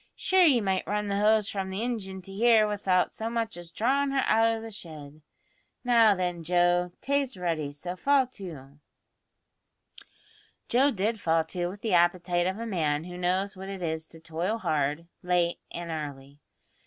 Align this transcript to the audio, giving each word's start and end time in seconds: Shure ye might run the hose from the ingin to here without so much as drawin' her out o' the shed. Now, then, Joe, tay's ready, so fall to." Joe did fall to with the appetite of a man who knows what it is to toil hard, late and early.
Shure 0.15 0.41
ye 0.47 0.61
might 0.61 0.87
run 0.87 1.09
the 1.09 1.19
hose 1.19 1.47
from 1.47 1.69
the 1.69 1.81
ingin 1.83 2.23
to 2.23 2.33
here 2.33 2.67
without 2.67 3.13
so 3.13 3.29
much 3.29 3.55
as 3.55 3.69
drawin' 3.71 4.09
her 4.09 4.23
out 4.25 4.47
o' 4.47 4.59
the 4.59 4.71
shed. 4.71 5.21
Now, 5.83 6.15
then, 6.15 6.43
Joe, 6.43 6.91
tay's 7.01 7.37
ready, 7.37 7.71
so 7.71 7.95
fall 7.95 8.25
to." 8.25 8.79
Joe 10.67 10.89
did 10.89 11.19
fall 11.19 11.43
to 11.43 11.67
with 11.67 11.81
the 11.81 11.93
appetite 11.93 12.47
of 12.47 12.57
a 12.57 12.65
man 12.65 13.03
who 13.03 13.15
knows 13.15 13.55
what 13.55 13.69
it 13.69 13.83
is 13.83 14.07
to 14.07 14.19
toil 14.19 14.57
hard, 14.57 15.05
late 15.21 15.59
and 15.69 15.91
early. 15.91 16.39